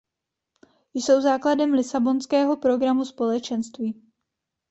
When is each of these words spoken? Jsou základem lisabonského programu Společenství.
Jsou 0.93 1.21
základem 1.21 1.73
lisabonského 1.73 2.57
programu 2.57 3.05
Společenství. 3.05 4.01